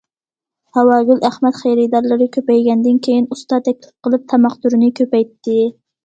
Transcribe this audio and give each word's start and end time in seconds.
ھاۋاگۈل 0.75 1.19
ئەخمەت 1.27 1.57
خېرىدارلىرى 1.57 2.27
كۆپەيگەندىن 2.37 2.97
كېيىن 3.07 3.27
ئۇستا 3.35 3.59
تەكلىپ 3.67 3.93
قىلىپ، 4.07 4.23
تاماق 4.33 4.55
تۈرىنى 4.65 4.89
كۆپەيتتى. 5.01 5.59